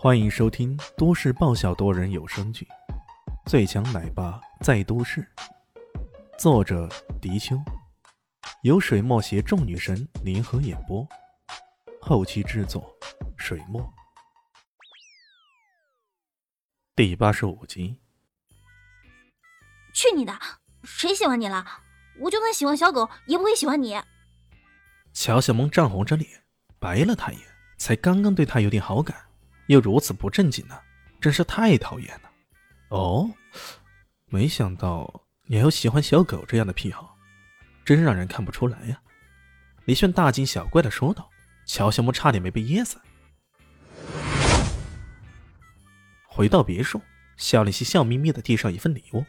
[0.00, 2.64] 欢迎收听都市爆笑多人有声剧
[3.50, 5.28] 《最强奶爸在都市》，
[6.38, 6.88] 作者：
[7.20, 7.60] 迪秋，
[8.62, 11.04] 由水墨携众女神联合演播，
[12.00, 12.96] 后期制作：
[13.36, 13.92] 水墨。
[16.94, 17.98] 第八十五集。
[19.92, 20.32] 去你的！
[20.84, 21.66] 谁喜欢你了？
[22.20, 24.00] 我就算喜欢小狗，也不会喜欢你。
[25.12, 26.44] 乔小萌涨红着脸，
[26.78, 29.27] 白了他一眼，才刚刚对他有点好感，
[29.68, 30.78] 又如此不正经呢，
[31.20, 32.30] 真是太讨厌了。
[32.90, 33.30] 哦，
[34.26, 37.16] 没想到你还有喜欢小狗这样的癖好，
[37.84, 39.00] 真让人看不出来呀！
[39.84, 41.30] 李炫大惊小怪的说道。
[41.70, 42.96] 乔小木差点没被噎死。
[46.26, 47.02] 回到别墅，
[47.36, 49.26] 肖林熙笑眯眯的递上一份礼物。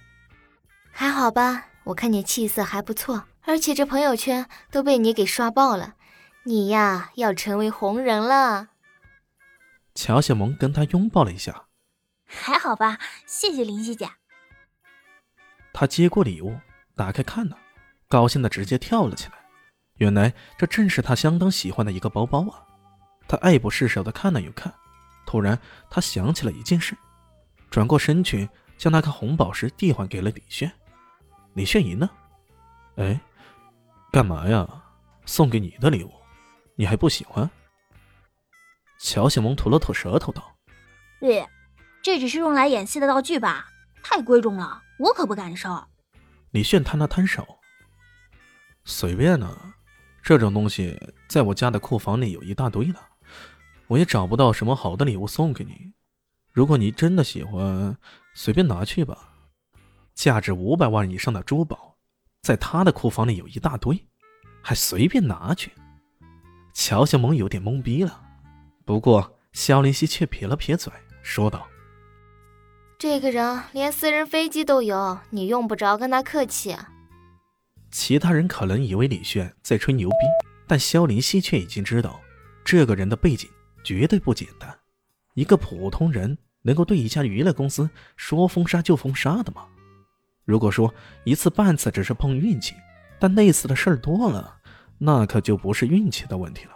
[0.89, 5.95] 还好吧，我看你气色还不错，而且这朋友圈都被你给刷爆了，
[6.43, 8.69] 你呀要成为红人了。
[9.99, 11.65] 乔小萌跟他拥抱了一下。
[12.25, 14.09] 还好吧，谢谢林夕姐。
[15.73, 16.57] 他接过礼物，
[16.95, 17.57] 打开看了，
[18.07, 19.33] 高兴的直接跳了起来。
[19.95, 22.63] 原来这正是他相当喜欢的一个包包啊！
[23.27, 24.73] 他爱不释手的看了又看，
[25.25, 26.97] 突然他想起了一件事，
[27.69, 30.71] 转过身去将那颗红宝石递还给了李炫。
[31.55, 32.07] 李炫一愣
[32.95, 33.19] ：“哎，
[34.13, 34.65] 干嘛呀？
[35.25, 36.13] 送给你的礼物，
[36.75, 37.49] 你还不喜欢？”
[38.99, 40.55] 乔小萌吐了吐舌头道
[41.19, 41.47] ：“对，
[42.03, 43.67] 这只是用来演戏的道具吧？
[44.03, 45.83] 太贵重了，我可不敢收。”
[46.51, 47.47] 李炫摊了摊手
[48.83, 49.73] ：“随便呢，
[50.21, 52.99] 这种东西在我家的库房里有一大堆呢，
[53.87, 55.93] 我也找不到什么好的礼物送给你。
[56.51, 57.97] 如果你真的喜欢，
[58.33, 59.17] 随便拿去吧。”
[60.13, 61.95] 价值五百万以上的珠宝，
[62.41, 64.05] 在他的库房里有一大堆，
[64.61, 65.71] 还随便拿去。
[66.73, 68.21] 乔小萌有点懵逼了，
[68.89, 71.67] 不过肖林熙却撇了撇嘴，说道
[72.97, 76.75] ：“这个人连私人飞机都有，你用不着跟他客气。”
[77.91, 80.15] 其他人可能以为李炫在吹牛逼，
[80.67, 82.19] 但肖林熙却已经知道，
[82.65, 83.47] 这个人的背景
[83.83, 84.75] 绝对不简单。
[85.35, 89.67] 一个普通人能够对一家娱乐公司说封杀就封杀的吗？
[90.45, 90.91] 如果说
[91.25, 92.73] 一次半次只是碰运气，
[93.19, 94.57] 但类似的事儿多了，
[94.97, 96.71] 那可就不是运气的问题了。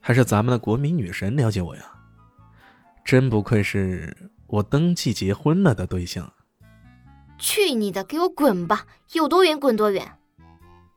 [0.00, 1.82] 还是咱们的国民女神了解我呀，
[3.04, 4.16] 真不愧是
[4.46, 6.32] 我登记结婚了的对象。
[7.38, 10.18] 去你的，给我滚吧，有多远滚多远！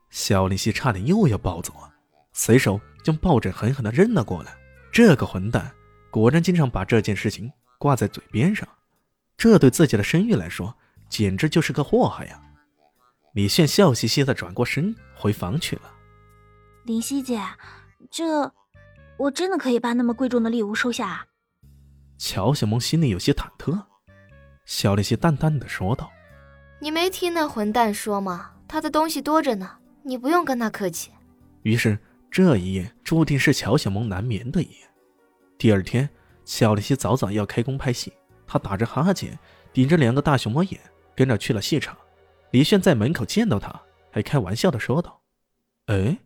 [0.10, 1.92] 肖林熙差点又要暴走啊，
[2.32, 4.56] 随手将抱枕狠狠地扔了过来。
[4.92, 5.72] 这个混蛋
[6.10, 8.68] 果然经常把这件事情挂在嘴边上，
[9.38, 10.76] 这对自己的声誉来说。
[11.10, 12.42] 简直就是个祸害呀！
[13.34, 15.84] 李炫笑嘻嘻的转过身回房去了。
[16.86, 17.40] 林夕姐，
[18.10, 18.52] 这
[19.18, 21.26] 我真的可以把那么贵重的礼物收下啊？
[22.18, 23.80] 乔小萌心里有些忐忑。
[24.66, 26.12] 小丽希淡淡的说道
[26.80, 28.52] ：“你没听那混蛋说吗？
[28.68, 29.70] 他的东西多着呢，
[30.04, 31.12] 你不用跟他客气。”
[31.64, 31.98] 于是
[32.32, 34.90] 这一夜注定是乔小萌难眠的一夜。
[35.58, 36.10] 第二天，
[36.46, 38.12] 小丽希早早要开工拍戏，
[38.48, 39.38] 她打着哈欠，
[39.72, 40.80] 顶着两个大熊猫眼。
[41.16, 41.96] 跟着去了戏场，
[42.50, 45.22] 李炫在门口见到他，还开玩笑的说道
[45.86, 46.18] ：“哎，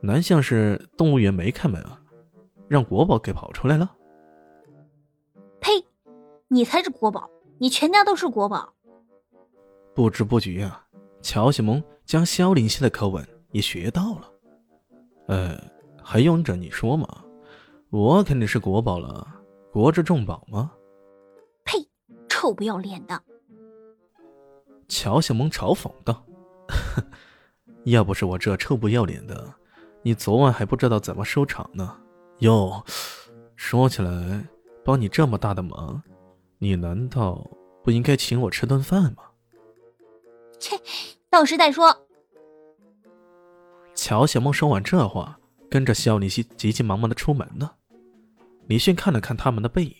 [0.00, 1.99] 南像是动物园没开门啊，
[2.70, 3.96] 让国宝给跑出来了。
[5.60, 5.84] ”“呸！
[6.46, 8.72] 你才是国宝，你全家都是国宝。”
[9.92, 10.86] 不知不觉啊，
[11.20, 14.32] 乔小萌将萧林熙的口吻也学到了。
[15.26, 15.60] 呃，
[16.00, 17.24] 还用着你说吗？
[17.90, 19.26] 我肯定是国宝了，
[19.72, 20.70] 国之重宝吗？
[21.64, 21.76] 呸！
[22.28, 23.20] 臭不要脸的！
[24.86, 26.24] 乔小萌嘲讽道
[27.84, 29.52] ：“要不是我这臭不要脸的，
[30.02, 31.96] 你昨晚还不知道怎么收场呢。
[32.40, 32.84] 哟，
[33.56, 34.44] 说起来，
[34.84, 36.02] 帮你这么大的忙，
[36.58, 37.48] 你难道
[37.82, 39.22] 不应该请我吃顿饭吗？”
[40.58, 40.78] 切，
[41.30, 42.06] 到时再说。
[43.94, 45.38] 乔小梦说完这话，
[45.70, 47.76] 跟着肖立熙急急忙忙的出门了。
[48.66, 49.94] 李迅看了看他们的背影，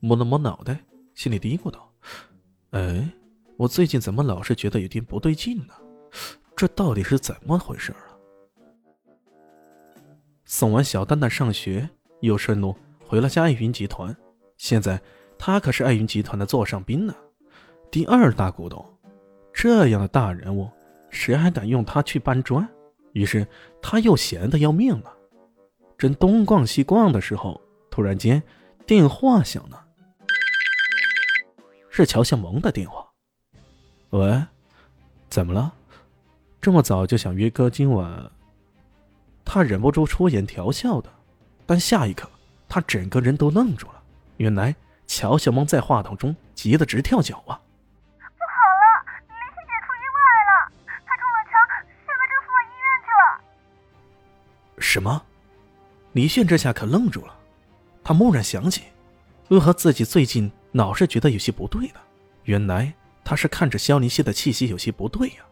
[0.00, 0.84] 摸了摸脑袋，
[1.14, 1.92] 心里嘀咕道
[2.72, 3.08] ：“哎。”
[3.60, 5.74] 我最近怎么老是觉得有点不对劲呢？
[6.56, 8.09] 这到底是怎么回事啊？
[10.52, 11.88] 送完小蛋蛋上学，
[12.22, 12.74] 又顺路
[13.06, 14.14] 回了家爱云集团。
[14.56, 15.00] 现在
[15.38, 17.14] 他可是爱云集团的座上宾呢，
[17.88, 18.84] 第二大股东。
[19.54, 20.68] 这样的大人物，
[21.08, 22.68] 谁还敢用他去搬砖？
[23.12, 23.46] 于是
[23.80, 25.14] 他又闲得要命了。
[25.96, 28.42] 正东逛西逛的时候，突然间
[28.84, 29.86] 电话响了，
[31.90, 33.06] 是乔向萌的电话。
[34.10, 34.42] 喂，
[35.28, 35.72] 怎么了？
[36.60, 38.32] 这么早就想约哥今晚？
[39.52, 41.10] 他忍不住出言调笑的，
[41.66, 42.30] 但下一刻
[42.68, 44.00] 他整个人都愣住了。
[44.36, 44.72] 原来
[45.08, 47.58] 乔小萌在话筒中急得直跳脚啊！
[48.20, 50.70] 不好了，林希姐出意外了，
[51.04, 51.52] 她中了枪，
[52.06, 53.42] 现在正送到医院去了。
[54.78, 55.20] 什么？
[56.12, 57.34] 李炫这下可愣住了，
[58.04, 58.84] 他蓦然想起，
[59.48, 61.94] 为何自己最近老是觉得有些不对呢？
[62.44, 62.94] 原来
[63.24, 65.42] 他是看着肖林希的气息有些不对呀。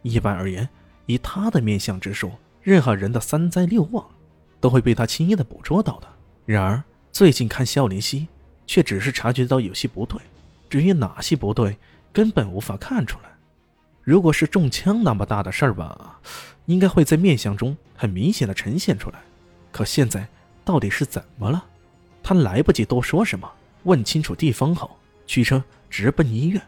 [0.00, 0.66] 一般而言，
[1.04, 2.32] 以他的面相之术，
[2.64, 4.04] 任何人的三灾六旺
[4.58, 6.08] 都会被他轻易的捕捉到的。
[6.46, 6.82] 然而
[7.12, 8.26] 最近看萧林希，
[8.66, 10.18] 却只是察觉到有些不对，
[10.70, 11.76] 至于哪些不对，
[12.10, 13.28] 根本无法看出来。
[14.02, 16.18] 如果是中枪那么大的事儿吧，
[16.64, 19.20] 应该会在面相中很明显的呈现出来。
[19.70, 20.26] 可现在
[20.64, 21.62] 到底是怎么了？
[22.22, 23.46] 他来不及多说什么，
[23.82, 24.90] 问清楚地方后，
[25.26, 26.62] 驱车直奔医院。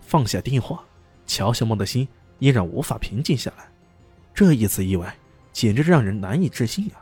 [0.00, 0.84] 放下电话，
[1.26, 2.06] 乔小梦的心
[2.38, 3.66] 依然无法平静下来。
[4.32, 5.14] 这一次意外
[5.52, 6.98] 简直让人难以置信啊！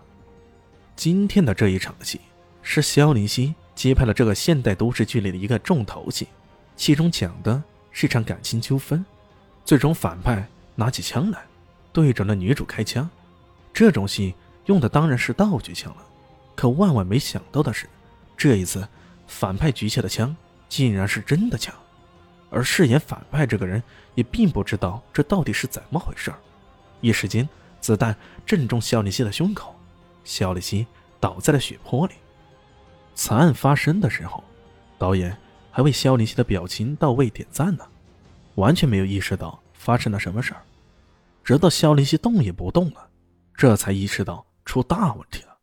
[0.96, 2.20] 今天的这一场戏
[2.62, 6.28] 是肖林希接拍了这个现代都市剧里的一个重头戏，
[6.76, 7.62] 其中讲的
[7.92, 9.04] 是一场感情纠纷。
[9.64, 11.44] 最终反派拿起枪来，
[11.92, 13.08] 对准了女主开枪。
[13.72, 14.34] 这种戏。
[14.66, 16.02] 用的当然是道具枪了，
[16.54, 17.88] 可万万没想到的是，
[18.36, 18.86] 这一次
[19.26, 20.36] 反派举起的枪
[20.68, 21.74] 竟然是真的枪，
[22.50, 23.82] 而饰演反派这个人
[24.14, 26.32] 也并不知道这到底是怎么回事
[27.00, 27.48] 一时间，
[27.80, 29.74] 子弹正中肖立希的胸口，
[30.24, 30.86] 肖立希
[31.18, 32.14] 倒在了血泊里。
[33.14, 34.42] 此案发生的时候，
[34.98, 35.36] 导演
[35.70, 37.86] 还为肖立希的表情到位点赞呢，
[38.54, 40.62] 完全没有意识到发生了什么事儿，
[41.42, 43.08] 直到肖立希动也不动了，
[43.54, 44.46] 这才意识到。
[44.62, 45.58] 出大问题了！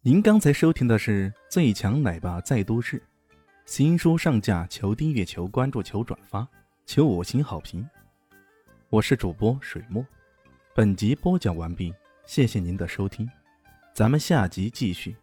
[0.00, 2.98] 您刚才收听的是《最强奶爸在都市》，
[3.64, 6.48] 新书上架，求订阅，求关注，求转发，
[6.86, 7.88] 求五星好评。
[8.90, 10.02] 我是主播水墨，
[10.74, 11.92] 本集播讲完毕，
[12.24, 13.30] 谢谢您的收听，
[13.92, 15.14] 咱们下集继续。